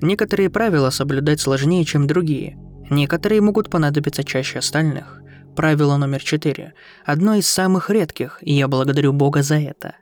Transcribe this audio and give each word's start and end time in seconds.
Некоторые 0.00 0.50
правила 0.50 0.90
соблюдать 0.90 1.40
сложнее, 1.40 1.84
чем 1.84 2.06
другие. 2.06 2.58
Некоторые 2.90 3.40
могут 3.40 3.70
понадобиться 3.70 4.24
чаще 4.24 4.58
остальных. 4.58 5.20
Правило 5.56 5.96
номер 5.96 6.22
четыре. 6.22 6.74
Одно 7.04 7.34
из 7.34 7.46
самых 7.46 7.90
редких, 7.90 8.38
и 8.40 8.52
я 8.52 8.68
благодарю 8.68 9.12
Бога 9.12 9.42
за 9.42 9.56
это. 9.56 9.94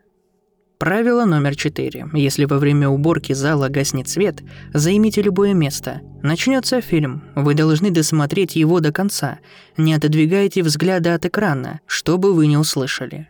Правило 0.78 1.24
номер 1.24 1.54
четыре. 1.54 2.08
Если 2.12 2.44
во 2.44 2.58
время 2.58 2.88
уборки 2.88 3.34
зала 3.34 3.68
гаснет 3.68 4.08
свет, 4.08 4.42
займите 4.74 5.22
любое 5.22 5.54
место. 5.54 6.00
Начнется 6.22 6.80
фильм. 6.80 7.22
Вы 7.36 7.54
должны 7.54 7.92
досмотреть 7.92 8.56
его 8.56 8.80
до 8.80 8.90
конца. 8.90 9.38
Не 9.76 9.94
отодвигайте 9.94 10.64
взгляда 10.64 11.14
от 11.14 11.24
экрана, 11.24 11.80
чтобы 11.86 12.32
вы 12.32 12.48
не 12.48 12.56
услышали. 12.56 13.28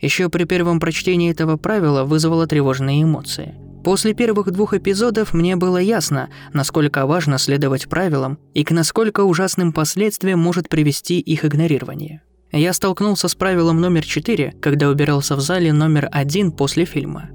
Еще 0.00 0.30
при 0.30 0.44
первом 0.44 0.80
прочтении 0.80 1.30
этого 1.30 1.58
правила 1.58 2.04
вызвало 2.04 2.46
тревожные 2.46 3.02
эмоции. 3.02 3.54
После 3.88 4.12
первых 4.12 4.50
двух 4.50 4.74
эпизодов 4.74 5.32
мне 5.32 5.56
было 5.56 5.78
ясно, 5.78 6.28
насколько 6.52 7.06
важно 7.06 7.38
следовать 7.38 7.88
правилам 7.88 8.38
и 8.52 8.62
к 8.62 8.70
насколько 8.70 9.22
ужасным 9.22 9.72
последствиям 9.72 10.40
может 10.40 10.68
привести 10.68 11.18
их 11.20 11.46
игнорирование. 11.46 12.20
Я 12.52 12.74
столкнулся 12.74 13.28
с 13.28 13.34
правилом 13.34 13.80
номер 13.80 14.04
4, 14.04 14.56
когда 14.60 14.90
убирался 14.90 15.36
в 15.36 15.40
зале 15.40 15.72
номер 15.72 16.06
один 16.12 16.52
после 16.52 16.84
фильма. 16.84 17.30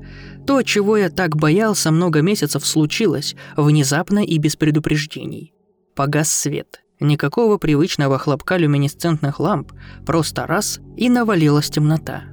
То, 0.45 0.62
чего 0.62 0.95
я 0.95 1.09
так 1.09 1.36
боялся 1.36 1.90
много 1.90 2.22
месяцев, 2.22 2.64
случилось, 2.67 3.36
внезапно 3.58 4.23
и 4.23 4.38
без 4.38 4.56
предупреждений. 4.56 5.56
Погас 5.95 6.31
свет. 6.31 6.84
Никакого 7.00 7.58
привычного 7.58 8.20
хлопка 8.20 8.58
люминесцентных 8.58 9.40
ламп, 9.40 9.72
просто 10.06 10.45
раз– 10.45 10.80
и 10.98 11.09
навалилась 11.09 11.72
темнота. 11.72 12.26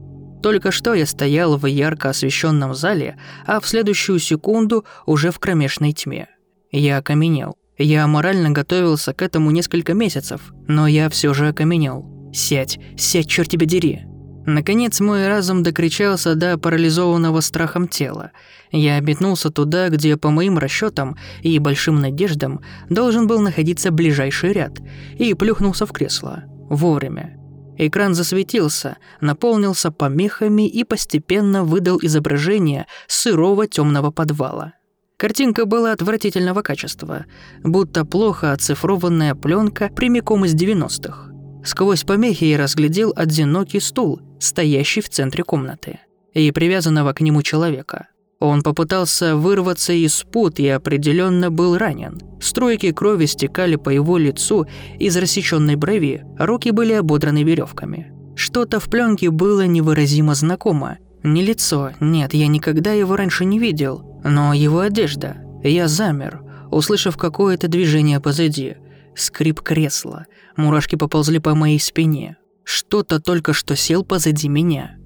Только 0.42 0.70
что 0.70 0.94
я 0.94 1.06
стоял 1.06 1.56
в 1.56 1.66
ярко 1.66 2.10
освещенном 2.10 2.74
зале, 2.74 3.16
а 3.46 3.60
в 3.60 3.68
следующую 3.68 4.18
секунду 4.18 4.84
уже 5.06 5.30
в 5.30 5.38
кромешной 5.38 5.92
тьме. 5.92 6.28
Я 6.70 6.98
окаменел. 6.98 7.56
Я 7.76 8.06
морально 8.06 8.50
готовился 8.50 9.12
к 9.14 9.22
этому 9.22 9.50
несколько 9.50 9.94
месяцев, 9.94 10.52
но 10.68 10.86
я 10.86 11.08
все 11.08 11.34
же 11.34 11.48
окаменел. 11.48 12.04
«Сядь, 12.32 12.78
сядь, 12.96 13.26
черт 13.26 13.48
тебя 13.48 13.66
дери!» 13.66 14.06
Наконец 14.46 15.00
мой 15.00 15.28
разум 15.28 15.62
докричался 15.62 16.34
до 16.34 16.56
парализованного 16.58 17.40
страхом 17.40 17.88
тела. 17.88 18.32
Я 18.72 18.96
обетнулся 18.96 19.50
туда, 19.50 19.88
где, 19.88 20.16
по 20.16 20.30
моим 20.30 20.58
расчетам 20.58 21.16
и 21.42 21.58
большим 21.58 22.00
надеждам, 22.00 22.60
должен 22.88 23.26
был 23.26 23.40
находиться 23.40 23.90
ближайший 23.90 24.52
ряд, 24.52 24.78
и 25.18 25.34
плюхнулся 25.34 25.86
в 25.86 25.92
кресло. 25.92 26.44
Вовремя. 26.68 27.39
Экран 27.82 28.14
засветился, 28.14 28.98
наполнился 29.22 29.90
помехами 29.90 30.68
и 30.68 30.84
постепенно 30.84 31.64
выдал 31.64 31.98
изображение 32.02 32.86
сырого 33.08 33.66
темного 33.66 34.10
подвала. 34.10 34.74
Картинка 35.16 35.64
была 35.64 35.92
отвратительного 35.92 36.60
качества, 36.60 37.24
будто 37.64 38.04
плохо 38.04 38.52
оцифрованная 38.52 39.34
пленка 39.34 39.88
прямиком 39.88 40.44
из 40.44 40.54
90-х. 40.54 41.32
Сквозь 41.64 42.04
помехи 42.04 42.44
я 42.44 42.58
разглядел 42.58 43.14
одинокий 43.16 43.80
стул, 43.80 44.20
стоящий 44.38 45.00
в 45.00 45.08
центре 45.08 45.42
комнаты, 45.42 46.00
и 46.34 46.50
привязанного 46.52 47.14
к 47.14 47.22
нему 47.22 47.40
человека. 47.40 48.08
Он 48.40 48.62
попытался 48.62 49.36
вырваться 49.36 49.92
из 49.92 50.24
пут 50.24 50.58
и 50.58 50.68
определенно 50.68 51.50
был 51.50 51.76
ранен. 51.76 52.18
Струйки 52.40 52.90
крови 52.90 53.26
стекали 53.26 53.76
по 53.76 53.90
его 53.90 54.16
лицу 54.16 54.66
из 54.98 55.16
рассеченной 55.16 55.76
брови, 55.76 56.24
руки 56.38 56.70
были 56.70 56.94
ободраны 56.94 57.42
веревками. 57.42 58.12
Что-то 58.34 58.80
в 58.80 58.88
пленке 58.88 59.30
было 59.30 59.66
невыразимо 59.66 60.34
знакомо. 60.34 60.96
Не 61.22 61.44
лицо, 61.44 61.90
нет, 62.00 62.32
я 62.32 62.46
никогда 62.46 62.92
его 62.92 63.14
раньше 63.14 63.44
не 63.44 63.58
видел, 63.58 64.18
но 64.24 64.54
его 64.54 64.80
одежда. 64.80 65.36
Я 65.62 65.86
замер, 65.86 66.42
услышав 66.70 67.18
какое-то 67.18 67.68
движение 67.68 68.20
позади. 68.20 68.76
Скрип 69.14 69.60
кресла. 69.60 70.24
Мурашки 70.56 70.96
поползли 70.96 71.40
по 71.40 71.54
моей 71.54 71.78
спине. 71.78 72.38
Что-то 72.64 73.20
только 73.20 73.52
что 73.52 73.76
сел 73.76 74.02
позади 74.02 74.48
меня. 74.48 74.96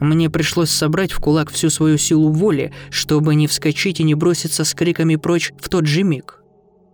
Мне 0.00 0.28
пришлось 0.28 0.70
собрать 0.70 1.12
в 1.12 1.20
кулак 1.20 1.50
всю 1.50 1.70
свою 1.70 1.98
силу 1.98 2.30
воли, 2.30 2.72
чтобы 2.90 3.34
не 3.34 3.46
вскочить 3.46 4.00
и 4.00 4.04
не 4.04 4.14
броситься 4.14 4.64
с 4.64 4.74
криками 4.74 5.16
прочь 5.16 5.52
в 5.60 5.68
тот 5.68 5.86
же 5.86 6.02
миг. 6.02 6.42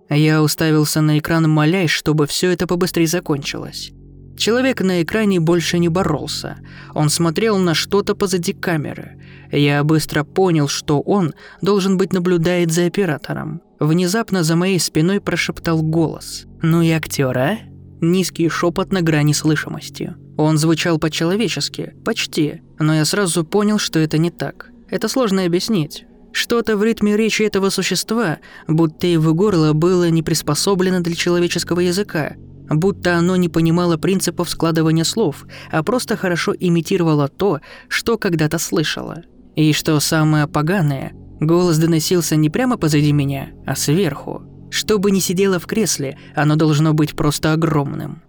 Я 0.09 0.43
уставился 0.43 1.01
на 1.01 1.19
экран, 1.19 1.49
молясь, 1.49 1.91
чтобы 1.91 2.27
все 2.27 2.51
это 2.51 2.67
побыстрее 2.67 3.07
закончилось. 3.07 3.93
Человек 4.37 4.81
на 4.81 5.03
экране 5.03 5.39
больше 5.39 5.79
не 5.79 5.89
боролся. 5.89 6.57
Он 6.95 7.11
смотрел 7.11 7.59
на 7.59 7.75
что-то 7.75 8.15
позади 8.15 8.53
камеры. 8.53 9.21
Я 9.53 9.85
быстро 9.85 10.25
понял, 10.25 10.67
что 10.67 11.01
он, 11.01 11.35
должен 11.61 11.97
быть, 11.97 12.13
наблюдает 12.13 12.73
за 12.73 12.87
оператором. 12.87 13.61
Внезапно 13.79 14.43
за 14.43 14.57
моей 14.57 14.81
спиной 14.81 15.21
прошептал 15.21 15.83
голос. 15.83 16.47
«Ну 16.63 16.83
и 16.83 16.91
актер, 16.91 17.37
а?» 17.37 17.59
Низкий 18.01 18.49
шепот 18.49 18.93
на 18.93 19.03
грани 19.03 19.35
слышимости. 19.35 20.15
Он 20.39 20.57
звучал 20.57 20.99
по-человечески, 20.99 21.93
почти, 22.03 22.63
но 22.81 22.95
я 22.95 23.05
сразу 23.05 23.45
понял, 23.45 23.79
что 23.79 23.99
это 23.99 24.19
не 24.19 24.31
так. 24.31 24.71
Это 24.89 25.07
сложно 25.09 25.45
объяснить. 25.45 26.07
Что-то 26.33 26.77
в 26.77 26.83
ритме 26.83 27.17
речи 27.17 27.43
этого 27.43 27.71
существа, 27.71 28.39
будто 28.67 29.07
его 29.07 29.35
горло 29.35 29.73
было 29.73 30.09
не 30.11 30.23
приспособлено 30.23 31.01
для 31.01 31.15
человеческого 31.15 31.81
языка, 31.81 32.35
будто 32.69 33.17
оно 33.17 33.37
не 33.37 33.49
понимало 33.49 33.97
принципов 33.97 34.49
складывания 34.49 35.05
слов, 35.05 35.47
а 35.71 35.83
просто 35.83 36.17
хорошо 36.17 36.55
имитировало 36.59 37.29
то, 37.29 37.61
что 37.89 38.17
когда-то 38.17 38.59
слышало. 38.59 39.23
И 39.57 39.73
что 39.73 39.99
самое 40.01 40.47
поганое, 40.47 41.13
голос 41.41 41.79
доносился 41.79 42.37
не 42.37 42.49
прямо 42.49 42.79
позади 42.79 43.13
меня, 43.13 43.51
а 43.67 43.77
сверху. 43.77 44.43
Что 44.71 44.99
бы 44.99 45.11
ни 45.11 45.19
сидело 45.19 45.59
в 45.59 45.67
кресле, 45.67 46.17
оно 46.35 46.55
должно 46.55 46.95
быть 46.95 47.17
просто 47.17 47.53
огромным. 47.53 48.23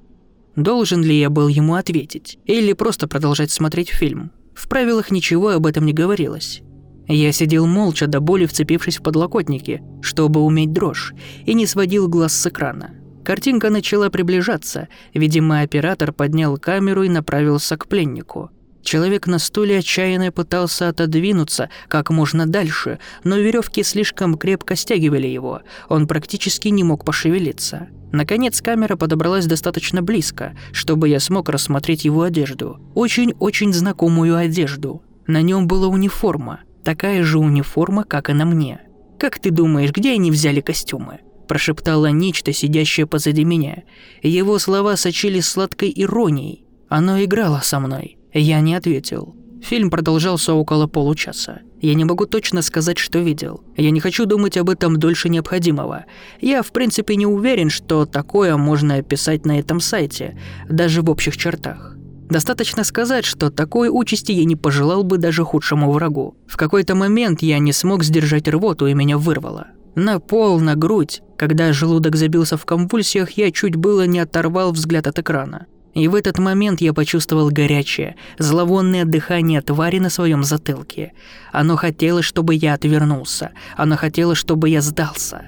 Должен 0.56 1.04
ли 1.04 1.18
я 1.18 1.30
был 1.30 1.48
ему 1.48 1.76
ответить? 1.76 2.40
Или 2.46 2.74
просто 2.74 3.08
продолжать 3.08 3.52
смотреть 3.52 3.90
фильм? 3.90 4.32
В 4.54 4.68
правилах 4.68 5.12
ничего 5.12 5.50
об 5.50 5.66
этом 5.66 5.86
не 5.86 5.94
говорилось. 5.94 6.62
Я 7.08 7.32
сидел 7.32 7.68
молча 7.68 8.08
до 8.08 8.20
боли 8.20 8.46
вцепившись 8.46 9.00
в 9.00 9.04
подлокотники, 9.04 9.82
чтобы 10.02 10.42
уметь 10.42 10.72
дрожь, 10.72 11.14
и 11.46 11.54
не 11.54 11.66
сводил 11.66 12.08
глаз 12.08 12.34
с 12.34 12.48
экрана. 12.48 12.96
Картинка 13.24 13.70
начала 13.70 14.10
приближаться, 14.10 14.88
видимо, 15.14 15.62
оператор 15.62 16.14
поднял 16.14 16.58
камеру 16.58 17.04
и 17.04 17.10
направился 17.10 17.78
к 17.78 17.88
пленнику– 17.88 18.50
Человек 18.84 19.28
на 19.28 19.40
стуле 19.40 19.80
отчаянно 19.80 20.32
пытался 20.32 20.90
отодвинуться 20.90 21.70
как 21.88 22.10
можно 22.10 22.46
дальше, 22.46 23.00
но 23.24 23.38
веревки 23.38 23.84
слишком 23.84 24.38
крепко 24.38 24.76
стягивали 24.76 25.28
его, 25.28 25.62
он 25.90 26.08
практически 26.08 26.70
не 26.70 26.84
мог 26.84 27.06
пошевелиться. 27.06 27.88
Наконец 28.12 28.62
камера 28.62 28.96
подобралась 28.96 29.46
достаточно 29.46 30.02
близко, 30.02 30.54
чтобы 30.74 31.08
я 31.10 31.20
смог 31.20 31.50
рассмотреть 31.50 32.04
его 32.04 32.24
одежду. 32.24 32.80
Очень-очень 32.94 33.74
знакомую 33.74 34.36
одежду. 34.36 35.02
На 35.28 35.42
нем 35.42 35.68
была 35.68 35.88
униформа, 35.88 36.62
такая 36.84 37.24
же 37.24 37.40
униформа, 37.40 38.04
как 38.04 38.30
и 38.30 38.34
на 38.34 38.46
мне. 38.46 38.82
«Как 39.18 39.40
ты 39.40 39.52
думаешь, 39.52 39.92
где 39.92 40.14
они 40.14 40.32
взяли 40.32 40.62
костюмы?» 40.62 41.20
прошептала 41.52 42.08
нечто, 42.08 42.54
сидящее 42.54 43.06
позади 43.06 43.44
меня. 43.44 43.84
Его 44.24 44.58
слова 44.58 44.96
сочились 44.96 45.48
сладкой 45.48 45.92
иронией. 45.94 46.64
Оно 46.88 47.22
играло 47.22 47.60
со 47.62 47.82
мной. 47.82 48.18
Я 48.34 48.62
не 48.62 48.76
ответил. 48.76 49.36
Фильм 49.62 49.90
продолжался 49.90 50.54
около 50.54 50.88
получаса. 50.88 51.62
Я 51.82 51.94
не 51.94 52.06
могу 52.06 52.26
точно 52.26 52.62
сказать, 52.62 52.98
что 52.98 53.20
видел. 53.20 53.64
Я 53.78 53.92
не 53.92 54.00
хочу 54.00 54.26
думать 54.26 54.58
об 54.58 54.70
этом 54.70 54.98
дольше 54.98 55.30
необходимого. 55.30 56.06
Я, 56.40 56.64
в 56.64 56.72
принципе, 56.72 57.16
не 57.16 57.26
уверен, 57.26 57.70
что 57.70 58.06
такое 58.06 58.58
можно 58.58 58.96
описать 58.96 59.46
на 59.46 59.60
этом 59.60 59.80
сайте, 59.80 60.38
даже 60.70 61.02
в 61.02 61.10
общих 61.10 61.38
чертах. 61.38 61.96
Достаточно 62.30 62.84
сказать, 62.84 63.26
что 63.26 63.50
такой 63.50 63.90
участи 63.92 64.32
я 64.32 64.46
не 64.46 64.56
пожелал 64.56 65.04
бы 65.04 65.18
даже 65.18 65.44
худшему 65.44 65.92
врагу. 65.92 66.38
В 66.48 66.56
какой-то 66.56 66.96
момент 66.96 67.42
я 67.42 67.60
не 67.60 67.74
смог 67.74 68.04
сдержать 68.04 68.48
рвоту 68.48 68.88
и 68.88 68.94
меня 68.94 69.18
вырвало. 69.18 69.68
На 69.96 70.20
пол, 70.20 70.60
на 70.62 70.76
грудь. 70.76 71.22
Когда 71.38 71.74
желудок 71.74 72.16
забился 72.16 72.56
в 72.56 72.66
конвульсиях, 72.66 73.32
я 73.32 73.52
чуть 73.52 73.76
было 73.76 74.08
не 74.08 74.20
оторвал 74.20 74.72
взгляд 74.72 75.08
от 75.08 75.20
экрана. 75.20 75.66
И 75.94 76.08
в 76.08 76.16
этот 76.16 76.40
момент 76.40 76.82
я 76.82 76.94
почувствовал 76.94 77.50
горячее, 77.50 78.16
зловонное 78.38 79.06
дыхание 79.06 79.62
твари 79.62 80.00
на 80.00 80.10
своем 80.10 80.44
затылке. 80.44 81.14
Оно 81.52 81.76
хотело, 81.76 82.22
чтобы 82.22 82.56
я 82.56 82.74
отвернулся. 82.74 83.52
Оно 83.76 83.98
хотело, 83.98 84.36
чтобы 84.36 84.70
я 84.70 84.82
сдался. 84.82 85.46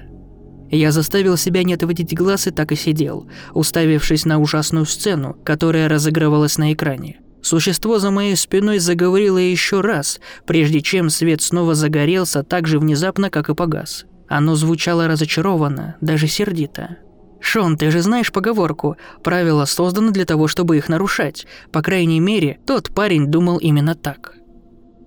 Я 0.70 0.92
заставил 0.92 1.36
себя 1.36 1.62
не 1.62 1.74
отводить 1.74 2.14
глаз 2.14 2.46
и 2.46 2.50
так 2.50 2.72
и 2.72 2.76
сидел, 2.76 3.28
уставившись 3.52 4.24
на 4.24 4.38
ужасную 4.38 4.86
сцену, 4.86 5.36
которая 5.44 5.88
разыгрывалась 5.88 6.58
на 6.58 6.72
экране. 6.72 7.20
Существо 7.42 7.98
за 7.98 8.10
моей 8.10 8.36
спиной 8.36 8.78
заговорило 8.78 9.38
еще 9.38 9.82
раз, 9.82 10.18
прежде 10.46 10.80
чем 10.80 11.10
свет 11.10 11.42
снова 11.42 11.74
загорелся 11.74 12.42
так 12.42 12.66
же 12.66 12.78
внезапно, 12.78 13.30
как 13.30 13.50
и 13.50 13.54
погас. 13.54 14.06
Оно 14.28 14.54
звучало 14.56 15.06
разочарованно, 15.06 15.96
даже 16.00 16.26
сердито. 16.26 16.96
Шон, 17.44 17.76
ты 17.76 17.90
же 17.90 18.00
знаешь 18.00 18.32
поговорку. 18.32 18.96
Правила 19.22 19.66
созданы 19.66 20.12
для 20.12 20.24
того, 20.24 20.48
чтобы 20.48 20.78
их 20.78 20.88
нарушать. 20.88 21.46
По 21.72 21.82
крайней 21.82 22.18
мере, 22.18 22.58
тот 22.66 22.92
парень 22.94 23.26
думал 23.26 23.58
именно 23.58 23.94
так. 23.94 24.32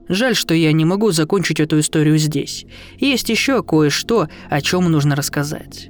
Жаль, 0.08 0.36
что 0.36 0.54
я 0.54 0.72
не 0.72 0.86
могу 0.86 1.12
закончить 1.12 1.60
эту 1.60 1.80
историю 1.80 2.20
здесь. 2.20 2.68
Есть 3.00 3.30
еще 3.30 3.64
кое-что, 3.64 4.30
о 4.52 4.62
чем 4.62 4.90
нужно 4.92 5.16
рассказать. 5.16 5.90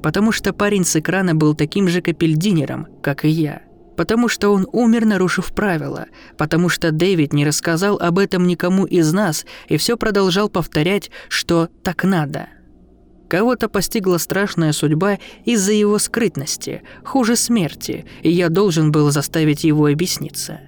Потому 0.00 0.30
что 0.30 0.52
парень 0.52 0.84
с 0.84 0.94
экрана 0.94 1.34
был 1.34 1.54
таким 1.54 1.88
же 1.88 2.00
капельдинером, 2.00 2.86
как 3.02 3.24
и 3.24 3.28
я. 3.28 3.62
Потому 3.96 4.28
что 4.28 4.50
он 4.50 4.68
умер, 4.72 5.04
нарушив 5.04 5.52
правила. 5.52 6.06
Потому 6.38 6.68
что 6.68 6.92
Дэвид 6.92 7.32
не 7.32 7.44
рассказал 7.44 7.98
об 7.98 8.20
этом 8.20 8.46
никому 8.46 8.86
из 8.86 9.12
нас 9.12 9.44
и 9.66 9.76
все 9.76 9.96
продолжал 9.96 10.48
повторять, 10.48 11.10
что 11.28 11.68
так 11.82 12.04
надо. 12.04 12.46
Кого-то 13.28 13.68
постигла 13.68 14.16
страшная 14.18 14.72
судьба 14.72 15.18
из-за 15.44 15.72
его 15.72 15.98
скрытности, 15.98 16.82
хуже 17.04 17.36
смерти, 17.36 18.06
и 18.22 18.30
я 18.30 18.48
должен 18.48 18.90
был 18.90 19.10
заставить 19.10 19.64
его 19.64 19.86
объясниться. 19.86 20.60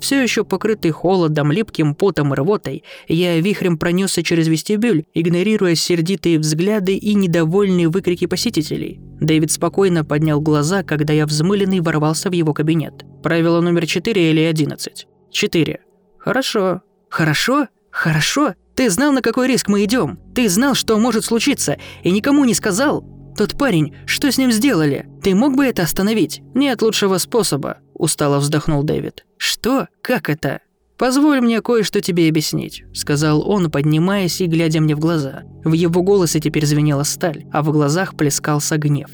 Все 0.00 0.22
еще 0.22 0.44
покрытый 0.44 0.90
холодом, 0.90 1.50
липким 1.50 1.94
потом 1.94 2.32
и 2.32 2.36
рвотой, 2.36 2.84
я 3.08 3.40
вихрем 3.40 3.78
пронесся 3.78 4.22
через 4.22 4.46
вестибюль, 4.46 5.04
игнорируя 5.14 5.74
сердитые 5.74 6.38
взгляды 6.38 6.96
и 6.96 7.14
недовольные 7.14 7.88
выкрики 7.88 8.26
посетителей. 8.26 9.00
Дэвид 9.20 9.50
спокойно 9.50 10.04
поднял 10.04 10.40
глаза, 10.40 10.82
когда 10.82 11.12
я 11.12 11.26
взмыленный 11.26 11.80
ворвался 11.80 12.30
в 12.30 12.34
его 12.34 12.52
кабинет. 12.52 13.04
Правило 13.22 13.60
номер 13.60 13.86
4 13.86 14.30
или 14.30 14.42
11? 14.42 15.06
4. 15.32 15.80
Хорошо. 16.18 16.82
Хорошо? 17.08 17.68
Хорошо? 17.90 18.54
Ты 18.76 18.90
знал, 18.90 19.12
на 19.12 19.22
какой 19.22 19.48
риск 19.48 19.68
мы 19.68 19.84
идем. 19.84 20.18
Ты 20.34 20.48
знал, 20.48 20.74
что 20.74 20.98
может 20.98 21.24
случиться, 21.24 21.78
и 22.02 22.10
никому 22.10 22.44
не 22.44 22.54
сказал. 22.54 23.04
Тот 23.36 23.58
парень, 23.58 23.94
что 24.06 24.30
с 24.30 24.38
ним 24.38 24.52
сделали? 24.52 25.06
Ты 25.22 25.34
мог 25.34 25.56
бы 25.56 25.64
это 25.64 25.82
остановить? 25.82 26.42
Нет 26.54 26.82
лучшего 26.82 27.18
способа, 27.18 27.78
устало 27.94 28.38
вздохнул 28.38 28.82
Дэвид. 28.82 29.24
Что? 29.38 29.88
Как 30.02 30.28
это? 30.28 30.60
«Позволь 30.98 31.42
мне 31.42 31.60
кое-что 31.60 32.00
тебе 32.00 32.26
объяснить»,– 32.26 32.84
сказал 32.94 33.46
он, 33.46 33.70
поднимаясь 33.70 34.40
и 34.40 34.46
глядя 34.46 34.80
мне 34.80 34.96
в 34.96 34.98
глаза. 34.98 35.42
В 35.62 35.74
его 35.74 36.02
голосе 36.02 36.40
теперь 36.40 36.64
звенела 36.64 37.02
сталь, 37.02 37.44
а 37.52 37.62
в 37.62 37.70
глазах 37.70 38.16
плескался 38.16 38.78
гнев. 38.78 39.10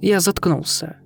Я 0.00 0.20
заткнулся. 0.20 0.96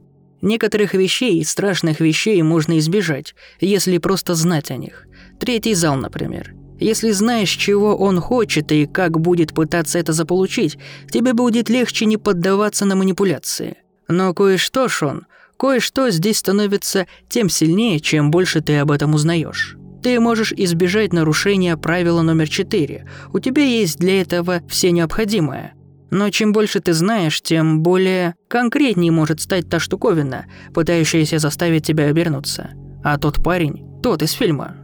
Некоторых 0.40 0.94
вещей, 0.94 1.44
страшных 1.44 1.98
вещей 2.00 2.40
можно 2.42 2.78
избежать, 2.78 3.34
если 3.60 3.98
просто 3.98 4.36
знать 4.36 4.70
о 4.70 4.76
них. 4.76 5.06
Третий 5.40 5.74
зал, 5.74 5.96
например. 5.96 6.54
Если 6.80 7.10
знаешь, 7.10 7.50
чего 7.50 7.94
он 7.94 8.20
хочет 8.20 8.72
и 8.72 8.86
как 8.86 9.20
будет 9.20 9.52
пытаться 9.52 9.98
это 9.98 10.12
заполучить, 10.12 10.78
тебе 11.10 11.34
будет 11.34 11.68
легче 11.68 12.06
не 12.06 12.16
поддаваться 12.16 12.86
на 12.86 12.96
манипуляции. 12.96 13.76
Но 14.08 14.32
кое-что, 14.32 14.88
Шон, 14.88 15.26
кое-что 15.58 16.08
здесь 16.10 16.38
становится 16.38 17.06
тем 17.28 17.50
сильнее, 17.50 18.00
чем 18.00 18.30
больше 18.30 18.62
ты 18.62 18.78
об 18.78 18.90
этом 18.90 19.14
узнаешь. 19.14 19.76
Ты 20.02 20.18
можешь 20.18 20.52
избежать 20.52 21.12
нарушения 21.12 21.76
правила 21.76 22.22
номер 22.22 22.48
4. 22.48 23.06
У 23.34 23.38
тебя 23.38 23.62
есть 23.62 23.98
для 23.98 24.22
этого 24.22 24.62
все 24.66 24.90
необходимое. 24.90 25.74
Но 26.10 26.30
чем 26.30 26.52
больше 26.52 26.80
ты 26.80 26.94
знаешь, 26.94 27.42
тем 27.42 27.82
более 27.82 28.34
конкретнее 28.48 29.12
может 29.12 29.42
стать 29.42 29.68
та 29.68 29.78
штуковина, 29.78 30.46
пытающаяся 30.72 31.38
заставить 31.38 31.86
тебя 31.86 32.06
обернуться. 32.06 32.70
А 33.04 33.18
тот 33.18 33.44
парень, 33.44 33.84
тот 34.02 34.22
из 34.22 34.32
фильма, 34.32 34.76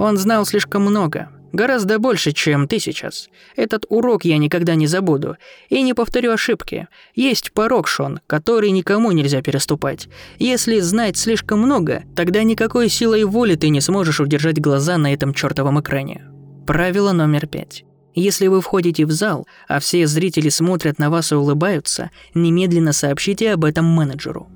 он 0.00 0.16
знал 0.16 0.46
слишком 0.46 0.82
много, 0.82 1.28
гораздо 1.52 1.98
больше, 1.98 2.32
чем 2.32 2.66
ты 2.66 2.78
сейчас. 2.78 3.28
Этот 3.54 3.84
урок 3.88 4.24
я 4.24 4.38
никогда 4.38 4.74
не 4.74 4.86
забуду. 4.86 5.36
И 5.68 5.82
не 5.82 5.92
повторю 5.92 6.32
ошибки. 6.32 6.88
Есть 7.14 7.52
порог, 7.52 7.86
Шон, 7.86 8.20
который 8.26 8.70
никому 8.70 9.12
нельзя 9.12 9.42
переступать. 9.42 10.08
Если 10.38 10.80
знать 10.80 11.16
слишком 11.16 11.60
много, 11.60 12.04
тогда 12.16 12.42
никакой 12.42 12.88
силой 12.88 13.24
воли 13.24 13.56
ты 13.56 13.68
не 13.68 13.80
сможешь 13.80 14.20
удержать 14.20 14.60
глаза 14.60 14.96
на 14.96 15.12
этом 15.12 15.34
чертовом 15.34 15.80
экране. 15.80 16.24
Правило 16.66 17.12
номер 17.12 17.46
пять. 17.46 17.84
Если 18.14 18.46
вы 18.46 18.60
входите 18.60 19.04
в 19.06 19.12
зал, 19.12 19.46
а 19.68 19.80
все 19.80 20.06
зрители 20.06 20.48
смотрят 20.48 20.98
на 20.98 21.10
вас 21.10 21.30
и 21.30 21.36
улыбаются, 21.36 22.10
немедленно 22.34 22.92
сообщите 22.92 23.52
об 23.52 23.64
этом 23.64 23.84
менеджеру. 23.84 24.48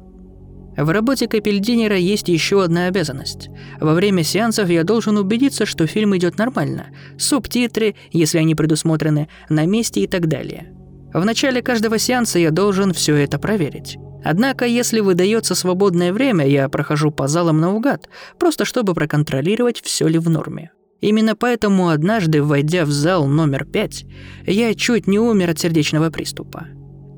В 0.76 0.90
работе 0.90 1.28
капельдинера 1.28 1.96
есть 1.96 2.28
еще 2.28 2.62
одна 2.62 2.86
обязанность. 2.86 3.48
Во 3.80 3.94
время 3.94 4.24
сеансов 4.24 4.68
я 4.68 4.82
должен 4.82 5.16
убедиться, 5.16 5.66
что 5.66 5.86
фильм 5.86 6.16
идет 6.16 6.36
нормально. 6.38 6.86
Субтитры, 7.16 7.94
если 8.10 8.38
они 8.38 8.54
предусмотрены, 8.54 9.28
на 9.48 9.66
месте 9.66 10.00
и 10.00 10.06
так 10.06 10.26
далее. 10.26 10.72
В 11.12 11.24
начале 11.24 11.62
каждого 11.62 11.98
сеанса 11.98 12.40
я 12.40 12.50
должен 12.50 12.92
все 12.92 13.14
это 13.14 13.38
проверить. 13.38 13.98
Однако, 14.24 14.64
если 14.64 15.00
выдается 15.00 15.54
свободное 15.54 16.12
время, 16.12 16.46
я 16.46 16.68
прохожу 16.68 17.12
по 17.12 17.28
залам 17.28 17.60
наугад, 17.60 18.08
просто 18.38 18.64
чтобы 18.64 18.94
проконтролировать, 18.94 19.80
все 19.80 20.08
ли 20.08 20.18
в 20.18 20.28
норме. 20.28 20.72
Именно 21.00 21.36
поэтому 21.36 21.90
однажды, 21.90 22.42
войдя 22.42 22.84
в 22.86 22.90
зал 22.90 23.26
номер 23.26 23.66
пять, 23.66 24.06
я 24.46 24.74
чуть 24.74 25.06
не 25.06 25.18
умер 25.18 25.50
от 25.50 25.58
сердечного 25.58 26.10
приступа. 26.10 26.66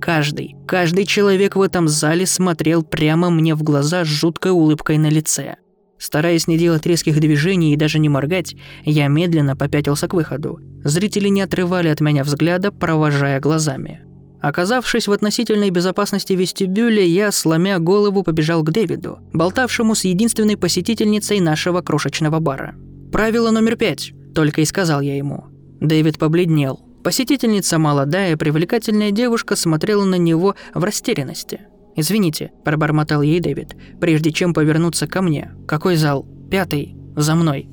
Каждый, 0.00 0.56
каждый 0.66 1.06
человек 1.06 1.56
в 1.56 1.62
этом 1.62 1.88
зале 1.88 2.26
смотрел 2.26 2.82
прямо 2.82 3.30
мне 3.30 3.54
в 3.54 3.62
глаза 3.62 4.04
с 4.04 4.08
жуткой 4.08 4.52
улыбкой 4.52 4.98
на 4.98 5.08
лице. 5.08 5.56
Стараясь 5.98 6.46
не 6.46 6.58
делать 6.58 6.86
резких 6.86 7.18
движений 7.18 7.72
и 7.72 7.76
даже 7.76 7.98
не 7.98 8.08
моргать, 8.08 8.54
я 8.84 9.08
медленно 9.08 9.56
попятился 9.56 10.08
к 10.08 10.14
выходу. 10.14 10.60
Зрители 10.84 11.28
не 11.28 11.40
отрывали 11.40 11.88
от 11.88 12.00
меня 12.00 12.22
взгляда, 12.22 12.70
провожая 12.70 13.40
глазами. 13.40 14.02
Оказавшись 14.42 15.08
в 15.08 15.12
относительной 15.12 15.70
безопасности 15.70 16.34
вестибюля, 16.34 17.02
я, 17.02 17.32
сломя 17.32 17.78
голову, 17.78 18.22
побежал 18.22 18.62
к 18.62 18.70
Дэвиду, 18.70 19.18
болтавшему 19.32 19.94
с 19.94 20.04
единственной 20.04 20.56
посетительницей 20.56 21.40
нашего 21.40 21.80
крошечного 21.80 22.38
бара. 22.38 22.74
«Правило 23.10 23.50
номер 23.50 23.76
пять»,– 23.76 24.12
только 24.34 24.60
и 24.60 24.66
сказал 24.66 25.00
я 25.00 25.16
ему. 25.16 25.46
Дэвид 25.80 26.18
побледнел, 26.18 26.85
Посетительница, 27.06 27.78
молодая, 27.78 28.36
привлекательная 28.36 29.12
девушка, 29.12 29.54
смотрела 29.54 30.04
на 30.04 30.16
него 30.16 30.56
в 30.74 30.82
растерянности. 30.82 31.60
«Извините»,– 31.94 32.50
пробормотал 32.64 33.22
ей 33.22 33.38
Дэвид, 33.38 33.76
прежде 34.00 34.32
чем 34.32 34.52
повернуться 34.52 35.06
ко 35.06 35.22
мне. 35.22 35.52
«Какой 35.68 35.94
зал?» 35.94 36.26
«Пятый. 36.50 36.96
За 37.14 37.36
мной». 37.36 37.68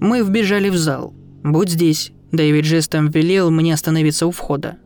Мы 0.00 0.22
вбежали 0.22 0.70
в 0.70 0.78
зал. 0.78 1.12
«Будь 1.42 1.68
здесь»,– 1.68 2.12
Дэвид 2.32 2.64
жестом 2.64 3.10
велел 3.10 3.50
мне 3.50 3.74
остановиться 3.74 4.26
у 4.26 4.30
входа. 4.30 4.78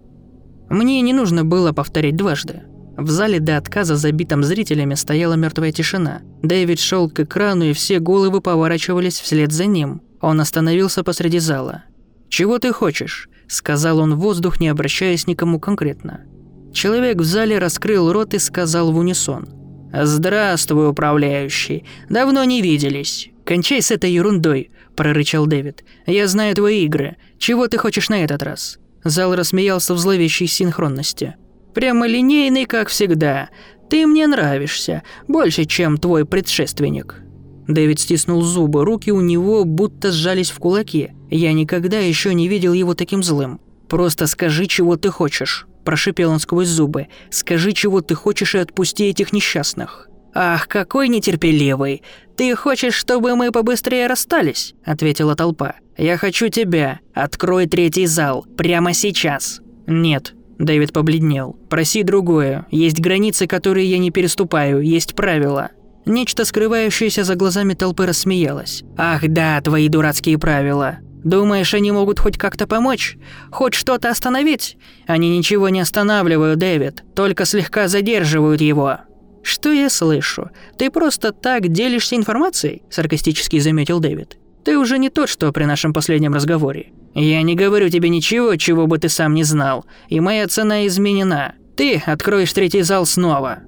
Мне 0.69 1.01
не 1.01 1.13
нужно 1.13 1.45
было 1.45 1.71
повторить 1.71 2.17
дважды. 2.17 2.63
В 2.97 3.09
зале 3.11 3.39
до 3.39 3.59
отказа 3.59 3.95
забитым 3.95 4.43
зрителями 4.43 4.95
стояла 4.95 5.35
мертвая 5.35 5.71
тишина. 5.71 6.23
Дэвид 6.43 6.81
шел 6.81 7.09
к 7.09 7.21
экрану, 7.21 7.63
и 7.67 7.75
все 7.75 8.01
головы 8.01 8.41
поворачивались 8.41 9.21
вслед 9.21 9.53
за 9.53 9.67
ним. 9.67 10.03
Он 10.21 10.41
остановился 10.41 11.05
посреди 11.05 11.39
зала. 11.39 11.85
«Чего 12.29 12.59
ты 12.59 12.73
хочешь?» 12.73 13.29
Сказал 13.49 13.99
он 13.99 14.15
в 14.15 14.19
воздух, 14.19 14.61
не 14.61 14.69
обращаясь 14.69 15.27
никому 15.27 15.59
конкретно. 15.59 16.25
Человек 16.73 17.19
в 17.19 17.25
зале 17.25 17.59
раскрыл 17.59 18.13
рот 18.13 18.35
и 18.35 18.39
сказал 18.39 18.93
в 18.93 18.99
унисон. 18.99 19.49
«Здравствуй, 19.93 20.91
управляющий. 20.91 21.85
Давно 22.09 22.45
не 22.45 22.61
виделись». 22.63 23.31
«Кончай 23.45 23.81
с 23.81 23.91
этой 23.91 24.13
ерундой»,– 24.13 24.71
прорычал 24.97 25.47
Дэвид. 25.47 25.83
«Я 26.07 26.29
знаю 26.29 26.55
твои 26.55 26.85
игры. 26.85 27.17
Чего 27.39 27.67
ты 27.67 27.79
хочешь 27.79 28.11
на 28.11 28.23
этот 28.23 28.43
раз?» 28.43 28.79
Зал 29.05 29.35
рассмеялся 29.35 29.95
в 29.95 29.99
зловещей 29.99 30.47
синхронности. 30.47 31.37
«Прямо 31.73 32.07
линейный, 32.07 32.67
как 32.67 32.89
всегда. 32.89 33.49
Ты 33.89 34.07
мне 34.07 34.27
нравишься. 34.27 35.03
Больше, 35.27 35.65
чем 35.65 35.97
твой 35.97 36.27
предшественник». 36.27 37.23
Дэвид 37.69 38.01
стиснул 38.01 38.43
зубы, 38.43 38.85
руки 38.85 39.11
у 39.11 39.21
него 39.21 39.65
будто 39.65 40.13
сжались 40.13 40.51
в 40.51 40.59
кулаки. 40.59 41.13
Я 41.31 41.53
никогда 41.53 41.99
еще 41.99 42.35
не 42.35 42.49
видел 42.49 42.73
его 42.73 42.95
таким 42.95 43.23
злым. 43.23 43.61
«Просто 43.89 44.27
скажи, 44.27 44.67
чего 44.67 44.97
ты 44.97 45.11
хочешь»,– 45.11 45.67
прошипел 45.85 46.31
он 46.31 46.41
сквозь 46.41 46.69
зубы. 46.69 47.09
«Скажи, 47.31 47.73
чего 47.73 48.03
ты 48.03 48.15
хочешь 48.15 48.55
и 48.55 48.59
отпусти 48.59 49.09
этих 49.09 49.33
несчастных». 49.33 50.09
«Ах, 50.35 50.69
какой 50.69 51.09
нетерпеливый! 51.09 52.03
Ты 52.37 52.55
хочешь, 52.55 52.95
чтобы 52.95 53.35
мы 53.35 53.51
побыстрее 53.51 54.07
расстались?»– 54.07 54.75
ответила 54.85 55.35
толпа. 55.35 55.77
«Я 55.97 56.17
хочу 56.17 56.49
тебя. 56.49 57.01
Открой 57.15 57.67
третий 57.67 58.07
зал. 58.07 58.47
Прямо 58.57 58.93
сейчас». 58.93 59.61
«Нет»,– 59.87 60.35
Дэвид 60.59 60.93
побледнел. 60.93 61.57
«Проси 61.71 62.03
другое. 62.03 62.67
Есть 62.71 63.01
границы, 63.01 63.47
которые 63.47 63.91
я 63.91 63.99
не 63.99 64.11
переступаю. 64.11 64.81
Есть 64.81 65.15
правила». 65.15 65.71
Нечто, 66.05 66.45
скрывающееся 66.45 67.25
за 67.25 67.35
глазами 67.35 67.75
толпы, 67.75 68.07
рассмеялось. 68.07 68.85
«Ах 68.97 69.27
да, 69.27 69.61
твои 69.61 69.89
дурацкие 69.89 70.39
правила. 70.39 70.99
Думаешь, 71.25 71.75
они 71.75 71.93
могут 71.93 72.21
хоть 72.21 72.39
как-то 72.39 72.67
помочь? 72.67 73.17
Хоть 73.51 73.75
что-то 73.75 74.09
остановить? 74.09 74.77
Они 75.07 75.37
ничего 75.37 75.69
не 75.69 75.81
останавливают, 75.81 76.59
Дэвид, 76.59 77.05
только 77.15 77.45
слегка 77.45 77.89
задерживают 77.89 78.61
его». 78.61 78.99
«Что 79.43 79.73
я 79.73 79.89
слышу? 79.89 80.51
Ты 80.77 80.91
просто 80.91 81.33
так 81.33 81.69
делишься 81.69 82.17
информацией?»– 82.17 82.83
саркастически 82.91 83.59
заметил 83.61 84.01
Дэвид. 84.01 84.37
«Ты 84.65 84.77
уже 84.77 84.99
не 84.99 85.09
тот, 85.11 85.29
что 85.29 85.53
при 85.53 85.65
нашем 85.65 85.93
последнем 85.95 86.35
разговоре. 86.35 86.93
Я 87.15 87.41
не 87.43 87.55
говорю 87.55 87.89
тебе 87.89 88.11
ничего, 88.11 88.57
чего 88.57 88.87
бы 88.87 88.99
ты 88.99 89.09
сам 89.09 89.35
не 89.35 89.45
знал, 89.45 89.87
и 90.09 90.21
моя 90.21 90.47
цена 90.49 90.87
изменена. 90.87 91.55
Ты 91.77 92.03
откроешь 92.05 92.53
третий 92.53 92.83
зал 92.83 93.07
снова». 93.07 93.61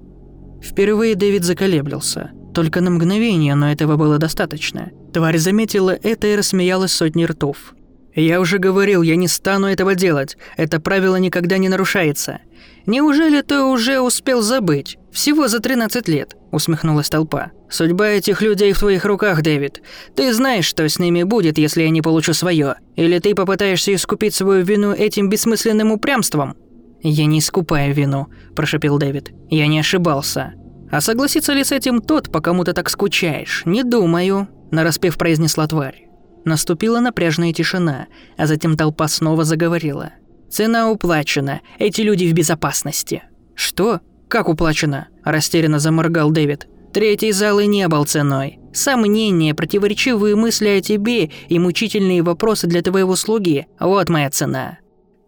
Впервые 0.63 1.15
Дэвид 1.15 1.45
заколеблился. 1.45 2.33
Только 2.55 2.81
на 2.81 2.91
мгновение, 2.91 3.55
но 3.55 3.71
этого 3.71 3.97
было 3.97 4.19
достаточно. 4.19 4.91
Тварь 5.13 5.39
заметила 5.39 5.91
это 5.91 6.29
и 6.29 6.37
рассмеялась 6.37 6.93
сотни 6.93 7.25
ртов. 7.25 7.75
«Я 8.15 8.41
уже 8.41 8.59
говорил, 8.59 9.03
я 9.03 9.17
не 9.17 9.29
стану 9.29 9.67
этого 9.67 9.95
делать. 9.95 10.37
Это 10.57 10.81
правило 10.81 11.17
никогда 11.17 11.59
не 11.59 11.69
нарушается. 11.69 12.41
Неужели 12.87 13.41
ты 13.41 13.61
уже 13.61 14.01
успел 14.01 14.43
забыть? 14.43 14.99
Всего 15.13 15.49
за 15.49 15.61
13 15.61 16.09
лет»,– 16.09 16.35
усмехнулась 16.51 17.09
толпа. 17.09 17.53
«Судьба 17.69 18.09
этих 18.09 18.43
людей 18.43 18.73
в 18.73 18.79
твоих 18.79 19.05
руках, 19.05 19.43
Дэвид. 19.43 19.81
Ты 20.17 20.33
знаешь, 20.33 20.65
что 20.65 20.89
с 20.89 20.99
ними 20.99 21.23
будет, 21.23 21.57
если 21.59 21.83
я 21.83 21.91
не 21.91 22.03
получу 22.03 22.33
свое. 22.35 22.77
Или 22.97 23.21
ты 23.21 23.35
попытаешься 23.35 23.95
искупить 23.95 24.35
свою 24.35 24.65
вину 24.65 24.93
этим 24.93 25.29
бессмысленным 25.29 25.93
упрямством?» 25.93 26.57
«Я 27.03 27.27
не 27.27 27.39
искупаю 27.39 27.95
вину»,– 27.95 28.27
прошепел 28.57 28.99
Дэвид. 28.99 29.31
«Я 29.49 29.69
не 29.69 29.79
ошибался». 29.79 30.55
«А 30.91 31.01
согласится 31.01 31.53
ли 31.53 31.63
с 31.63 31.71
этим 31.71 32.01
тот, 32.01 32.33
по 32.33 32.41
кому 32.41 32.65
ты 32.65 32.73
так 32.73 32.91
скучаешь? 32.91 33.63
Не 33.65 33.85
думаю»,– 33.85 34.49
нараспев 34.71 35.17
произнесла 35.19 35.67
тварь. 35.67 36.07
Наступила 36.45 37.01
напряженная 37.01 37.53
тишина, 37.53 38.07
а 38.37 38.47
затем 38.47 38.77
толпа 38.77 39.09
снова 39.09 39.45
заговорила. 39.45 40.13
«Цена 40.51 40.91
уплачена. 40.91 41.61
Эти 41.79 42.01
люди 42.01 42.25
в 42.25 42.33
безопасности». 42.33 43.23
«Что? 43.55 44.01
Как 44.29 44.49
уплачена?»– 44.49 45.09
растерянно 45.25 45.79
заморгал 45.79 46.31
Дэвид. 46.31 46.67
«Третий 46.93 47.31
зал 47.33 47.61
и 47.61 47.67
не 47.67 47.87
был 47.89 48.05
ценой. 48.05 48.59
Сомнения, 48.73 49.55
противоречивые 49.55 50.35
мысли 50.35 50.69
о 50.69 50.81
тебе 50.81 51.31
и 51.49 51.59
мучительные 51.59 52.23
вопросы 52.23 52.67
для 52.67 52.83
твоего 52.83 53.17
слуги– 53.17 53.67
вот 53.81 54.09
моя 54.09 54.31
цена». 54.31 54.79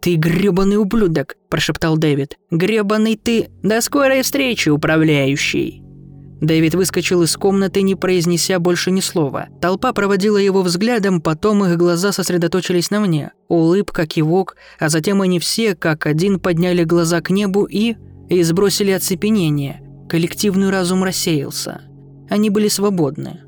«Ты 0.01 0.17
грёбаный 0.17 0.79
ублюдок»,– 0.79 1.37
прошептал 1.49 1.97
Дэвид. 1.97 2.37
«Грёбаный 2.51 3.17
ты! 3.17 3.51
До 3.63 3.81
скорой 3.81 4.23
встречи, 4.23 4.69
управляющий!» 4.69 5.83
Дэвид 6.43 6.75
выскочил 6.75 7.23
из 7.23 7.37
комнаты, 7.37 7.83
не 7.83 7.95
произнеся 7.95 8.59
больше 8.59 8.91
ни 8.91 8.99
слова. 8.99 9.47
Толпа 9.61 9.93
проводила 9.93 10.37
его 10.37 10.63
взглядом, 10.63 11.21
потом 11.21 11.65
их 11.65 11.77
глаза 11.77 12.11
сосредоточились 12.11 12.91
на 12.91 12.99
мне. 12.99 13.31
Улыбка, 13.47 14.09
кивок, 14.09 14.57
а 14.81 14.89
затем 14.89 15.23
они 15.23 15.39
все, 15.39 15.77
как 15.77 16.05
один, 16.05 16.41
подняли 16.41 16.83
глаза 16.83 17.21
к 17.21 17.31
небу 17.31 17.65
и... 17.65 17.95
и 18.29 18.43
сбросили 18.43 18.91
оцепенение. 18.91 19.83
Коллективный 20.09 20.71
разум 20.71 21.05
рассеялся. 21.05 21.83
Они 22.29 22.51
были 22.51 22.67
свободны. 22.67 23.43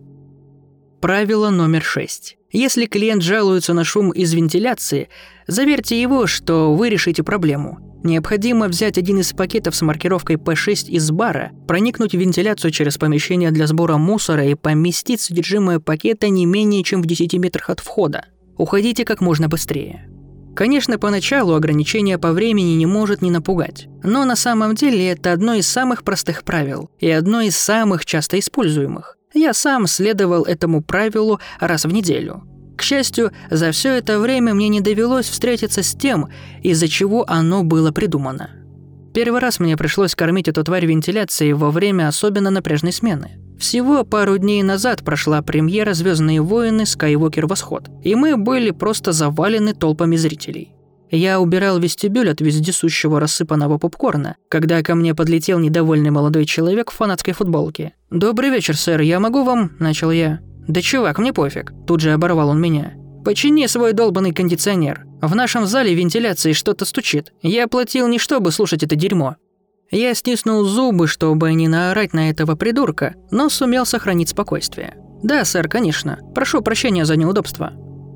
Правило 1.04 1.50
номер 1.50 1.82
шесть. 1.82 2.38
Если 2.50 2.87
клиент 2.87 3.23
жалуется 3.23 3.75
на 3.75 3.84
шум 3.84 4.11
из 4.11 4.32
вентиляции, 4.32 5.11
заверьте 5.46 6.00
его, 6.00 6.26
что 6.26 6.75
вы 6.75 6.88
решите 6.88 7.23
проблему. 7.23 8.00
Необходимо 8.02 8.68
взять 8.68 8.96
один 8.96 9.20
из 9.20 9.34
пакетов 9.34 9.76
с 9.76 9.82
маркировкой 9.82 10.37
P6 10.37 10.88
из 10.88 11.11
бара, 11.11 11.52
проникнуть 11.68 12.14
в 12.14 12.18
вентиляцию 12.18 12.70
через 12.70 12.96
помещение 12.96 13.50
для 13.50 13.66
сбора 13.66 13.99
мусора 13.99 14.46
и 14.46 14.54
поместить 14.54 15.20
содержимое 15.20 15.78
пакета 15.78 16.30
не 16.30 16.46
менее 16.46 16.82
чем 16.82 17.02
в 17.02 17.06
10 17.06 17.34
метрах 17.34 17.68
от 17.68 17.80
входа. 17.80 18.25
Уходите 18.56 19.04
как 19.04 19.20
можно 19.20 19.46
быстрее. 19.46 20.08
Конечно, 20.56 20.99
поначалу 20.99 21.52
ограничение 21.52 22.16
по 22.16 22.32
времени 22.32 22.76
не 22.76 22.87
может 22.87 23.20
не 23.20 23.30
напугать, 23.30 23.88
но 24.02 24.25
на 24.25 24.37
самом 24.37 24.75
деле 24.75 25.11
это 25.11 25.34
одно 25.34 25.52
из 25.52 25.66
самых 25.66 26.02
простых 26.02 26.44
правил 26.44 26.88
и 26.99 27.11
одно 27.11 27.42
из 27.42 27.58
самых 27.58 28.06
часто 28.06 28.38
используемых. 28.38 29.18
Я 29.34 29.52
сам 29.52 29.86
следовал 29.86 30.44
этому 30.44 30.82
правилу 30.82 31.40
раз 31.60 31.84
в 31.84 31.92
неделю– 31.92 32.44
к 32.76 32.82
счастью, 32.82 33.32
за 33.50 33.70
все 33.70 33.94
это 33.94 34.18
время 34.18 34.54
мне 34.54 34.68
не 34.68 34.80
довелось 34.80 35.28
встретиться 35.28 35.82
с 35.82 35.94
тем, 35.94 36.28
из-за 36.62 36.88
чего 36.88 37.24
оно 37.28 37.62
было 37.62 37.92
придумано. 37.92 38.50
Первый 39.12 39.40
раз 39.40 39.60
мне 39.60 39.76
пришлось 39.76 40.16
кормить 40.16 40.48
эту 40.48 40.64
тварь 40.64 40.86
вентиляцией 40.86 41.52
во 41.52 41.70
время 41.70 42.08
особенно 42.08 42.50
напряжной 42.50 42.92
смены. 42.92 43.38
Всего 43.60 44.02
пару 44.04 44.36
дней 44.38 44.64
назад 44.64 45.04
прошла 45.04 45.40
премьера 45.40 45.94
«Звездные 45.94 46.42
войны. 46.42 46.84
Скайуокер. 46.84 47.46
Восход», 47.46 47.88
и 48.02 48.16
мы 48.16 48.36
были 48.36 48.72
просто 48.72 49.12
завалены 49.12 49.72
толпами 49.72 50.16
зрителей. 50.16 50.74
Я 51.14 51.38
убирал 51.38 51.78
вестибюль 51.78 52.30
от 52.30 52.40
вездесущего 52.40 53.21
рассыпанного 53.21 53.78
попкорна, 53.78 54.35
когда 54.49 54.83
ко 54.83 54.97
мне 54.97 55.14
подлетел 55.14 55.61
недовольный 55.61 56.11
молодой 56.11 56.44
человек 56.44 56.90
в 56.90 56.94
фанатской 56.94 57.35
футболке. 57.35 57.94
«Добрый 58.11 58.50
вечер, 58.50 58.76
сэр, 58.76 59.00
я 59.00 59.21
могу 59.21 59.44
вам...»– 59.44 59.71
начал 59.78 60.11
я. 60.11 60.40
«Да 60.66 60.83
чувак, 60.83 61.21
мне 61.21 61.33
пофиг»,– 61.33 61.73
тут 61.87 62.00
же 62.00 62.12
оборвал 62.12 62.49
он 62.49 62.61
меня. 62.61 62.94
«Почини 63.25 63.68
свой 63.68 63.92
долбанный 63.92 64.33
кондиционер. 64.33 65.06
В 65.23 65.37
нашем 65.37 65.66
зале 65.66 65.94
вентиляции 65.94 66.52
что-то 66.52 66.85
стучит. 66.85 67.33
Я 67.42 67.68
платил 67.68 68.09
не 68.09 68.18
чтобы 68.18 68.50
слушать 68.50 68.83
это 68.83 68.97
дерьмо». 68.97 69.37
Я 69.92 70.14
стиснул 70.14 70.64
зубы, 70.64 71.06
чтобы 71.06 71.54
не 71.54 71.68
наорать 71.68 72.12
на 72.12 72.28
этого 72.28 72.56
придурка, 72.56 73.14
но 73.30 73.49
сумел 73.50 73.87
сохранить 73.87 74.30
спокойствие. 74.30 74.97
«Да, 75.23 75.44
сэр, 75.44 75.68
конечно. 75.68 76.18
Прошу 76.35 76.61
прощения 76.61 77.04
за 77.04 77.14
неудобство». 77.14 77.73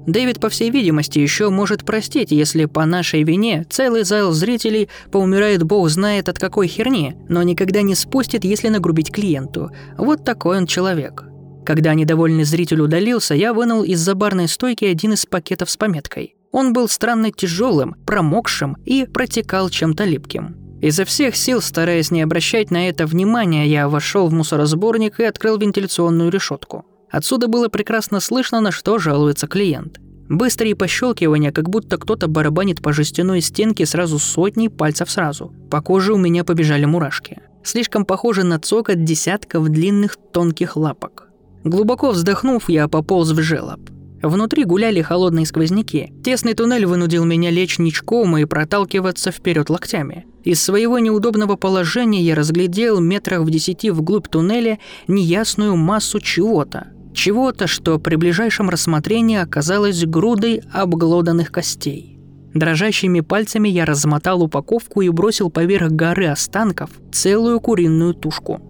Дэвид, 0.09 0.41
по 0.41 0.49
всей 0.49 0.71
видимости, 0.71 1.19
еще 1.19 1.50
может 1.50 1.85
простить, 1.85 2.31
если 2.31 2.65
по 2.65 2.87
нашей 2.87 3.25
вине 3.25 3.67
целый 3.69 4.05
зал 4.05 4.33
зрителей 4.33 4.88
поумирает 5.12 5.65
бог 5.65 5.91
знает 5.91 6.31
от 6.31 6.38
какой 6.38 6.67
херни, 6.67 7.15
но 7.29 7.43
никогда 7.43 7.83
не 7.83 7.95
спустит, 7.95 8.43
если 8.43 8.69
нагрубить 8.69 9.12
клиенту. 9.12 9.71
Вот 9.99 10.25
такой 10.25 10.57
он 10.57 10.67
человек. 10.67 11.25
Когда 11.67 11.93
недовольный 11.93 12.45
зритель 12.45 12.81
удалился, 12.81 13.35
я 13.35 13.53
вынул 13.53 13.83
из-за 13.83 14.15
барной 14.15 14.49
стойки 14.49 14.87
один 14.87 15.12
из 15.12 15.27
пакетов 15.27 15.69
с 15.69 15.77
пометкой. 15.77 16.37
Он 16.53 16.73
был 16.73 16.88
странно 16.88 17.31
тяжелым, 17.31 17.95
промокшим 18.07 18.79
и 18.87 19.05
протекал 19.05 19.69
чем-то 19.69 20.05
липким. 20.05 20.57
Изо 20.81 21.05
всех 21.05 21.37
сил, 21.37 21.61
стараясь 21.61 22.11
не 22.11 22.23
обращать 22.23 22.71
на 22.71 22.88
это 22.88 23.05
внимания, 23.05 23.67
я 23.67 23.91
вошел 23.91 24.29
в 24.29 24.33
мусоросборник 24.33 25.21
и 25.21 25.25
открыл 25.25 25.59
вентиляционную 25.59 26.31
решетку. 26.31 26.87
Отсюда 27.11 27.49
было 27.49 27.69
прекрасно 27.69 28.21
слышно, 28.21 28.61
на 28.61 28.71
что 28.71 28.99
жалуется 28.99 29.47
клиент. 29.47 30.00
Быстрые 30.29 30.77
пощелкивания, 30.77 31.53
как 31.53 31.71
будто 31.71 31.97
кто-то 31.97 32.29
барабанит 32.29 32.83
по 32.83 32.93
жестяной 32.93 33.41
стенке 33.41 33.87
сразу 33.87 34.19
сотней 34.19 34.69
пальцев 34.69 35.11
сразу. 35.11 35.55
По 35.71 35.81
коже 35.81 36.12
у 36.12 36.19
меня 36.19 36.45
побежали 36.45 36.85
мурашки. 36.85 37.41
Слишком 37.65 38.05
похоже 38.05 38.45
на 38.45 38.59
цокот 38.59 39.05
десятков 39.05 39.69
длинных 39.69 40.17
тонких 40.33 40.77
лапок. 40.77 41.29
Глубоко 41.65 42.11
вздохнув, 42.11 42.69
я 42.69 42.88
пополз 42.88 43.31
в 43.31 43.41
желоб. 43.41 43.81
Внутри 44.23 44.65
гуляли 44.65 45.00
холодные 45.00 45.47
сквозняки. 45.47 46.12
Тесный 46.25 46.55
туннель 46.55 46.87
вынудил 46.87 47.25
меня 47.25 47.50
лечь 47.50 47.79
ничком 47.79 48.37
и 48.37 48.45
проталкиваться 48.45 49.31
вперед 49.31 49.71
локтями. 49.71 50.27
Из 50.45 50.61
своего 50.61 50.99
неудобного 50.99 51.57
положения 51.57 52.23
я 52.23 52.35
разглядел 52.35 53.00
метрах 53.00 53.41
в 53.43 53.50
десяти 53.50 53.91
вглубь 53.91 54.29
туннеля 54.29 54.79
неясную 55.07 55.77
массу 55.77 56.21
чего-то. 56.21 56.88
Чего-то, 57.18 57.66
что 57.66 57.98
при 57.98 58.14
ближайшем 58.14 58.70
рассмотрении 58.70 59.38
оказалось 59.38 60.06
грудой 60.06 60.62
обглоданных 60.72 61.50
костей. 61.50 62.16
Дрожащими 62.54 63.22
пальцами 63.22 63.68
я 63.68 63.87
размотал 63.87 64.40
упаковку 64.40 65.00
и 65.00 65.08
бросил 65.08 65.50
поверх 65.50 65.90
горы 65.90 66.28
останков 66.28 66.90
целую 67.10 67.58
куриную 67.58 68.14
тушку. 68.14 68.60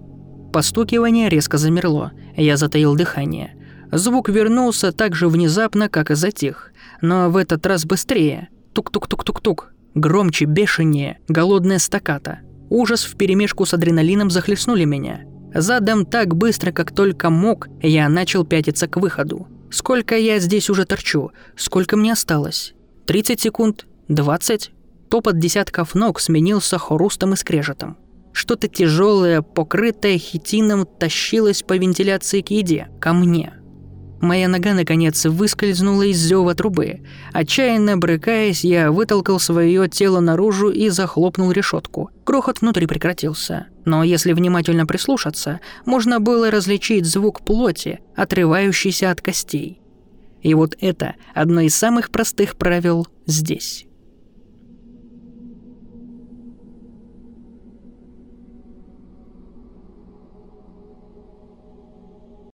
Постукивание 0.50 1.28
резко 1.28 1.58
замерло. 1.58 2.12
Я 2.38 2.56
затаил 2.56 2.94
дыхание. 2.94 3.54
Звук 3.92 4.30
вернулся 4.30 4.92
так 4.92 5.14
же 5.14 5.28
внезапно, 5.28 5.90
как 5.90 6.10
и 6.10 6.14
затих. 6.14 6.72
Но 7.02 7.28
в 7.28 7.36
этот 7.36 7.66
раз 7.66 7.84
быстрее. 7.84 8.48
Тук-тук-тук-тук-тук. 8.72 9.74
Громче, 9.94 10.46
бешенее, 10.46 11.18
голодная 11.28 11.78
стаката. 11.78 12.38
Ужас 12.70 13.02
вперемешку 13.02 13.66
с 13.66 13.74
адреналином 13.74 14.30
захлестнули 14.30 14.84
меня. 14.84 15.26
Задом 15.54 16.04
так 16.04 16.34
быстро, 16.34 16.72
как 16.72 16.94
только 16.94 17.30
мог, 17.30 17.68
я 17.82 18.08
начал 18.08 18.44
пятиться 18.44 18.86
к 18.86 18.96
выходу. 18.96 19.48
Сколько 19.70 20.16
я 20.16 20.38
здесь 20.38 20.70
уже 20.70 20.84
торчу? 20.84 21.30
Сколько 21.56 21.96
мне 21.96 22.12
осталось? 22.12 22.74
30 23.06 23.40
секунд? 23.40 23.86
20? 24.08 24.72
Топот 25.10 25.38
десятков 25.38 25.94
ног 25.94 26.20
сменился 26.20 26.78
хрустом 26.78 27.32
и 27.32 27.36
скрежетом. 27.36 27.96
Что-то 28.32 28.68
тяжелое, 28.68 29.42
покрытое 29.42 30.18
хитином, 30.18 30.86
тащилось 30.86 31.62
по 31.62 31.76
вентиляции 31.76 32.40
к 32.40 32.50
еде, 32.50 32.88
ко 33.00 33.12
мне. 33.12 33.54
Моя 34.20 34.48
нога, 34.48 34.75
наконец, 34.75 35.25
выскользнула 35.26 36.02
из 36.02 36.18
зева 36.18 36.54
трубы. 36.54 37.00
Отчаянно 37.32 37.96
брыкаясь, 37.96 38.64
я 38.64 38.90
вытолкал 38.90 39.38
свое 39.38 39.88
тело 39.88 40.20
наружу 40.20 40.70
и 40.70 40.88
захлопнул 40.88 41.52
решетку. 41.52 42.10
Грохот 42.26 42.60
внутри 42.60 42.87
прекратился. 42.87 43.68
Но 43.84 44.02
если 44.02 44.32
внимательно 44.32 44.87
прислушаться, 44.87 45.60
можно 45.87 46.20
было 46.20 46.50
различить 46.50 47.06
звук 47.06 47.42
плоти, 47.42 48.00
отрывающийся 48.16 49.10
от 49.10 49.20
костей. 49.20 49.80
И 50.42 50.54
вот 50.54 50.76
это 50.80 51.14
одно 51.34 51.60
из 51.62 51.75
самых 51.75 52.10
простых 52.10 52.56
правил 52.56 53.06
здесь. 53.26 53.88